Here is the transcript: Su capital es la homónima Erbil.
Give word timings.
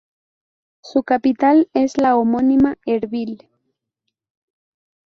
Su 0.81 1.03
capital 1.03 1.69
es 1.75 1.99
la 1.99 2.17
homónima 2.17 2.75
Erbil. 2.87 3.47